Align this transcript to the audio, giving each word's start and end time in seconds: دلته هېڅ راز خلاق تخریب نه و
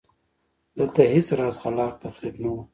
دلته 0.77 1.01
هېڅ 1.13 1.27
راز 1.39 1.55
خلاق 1.63 1.93
تخریب 2.03 2.35
نه 2.43 2.49
و 2.53 2.55